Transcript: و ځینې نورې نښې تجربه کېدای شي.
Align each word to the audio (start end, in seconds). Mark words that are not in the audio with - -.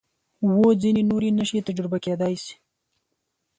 و 0.55 0.59
ځینې 0.81 1.01
نورې 1.09 1.29
نښې 1.37 1.59
تجربه 1.67 1.97
کېدای 2.05 2.33
شي. 2.43 2.55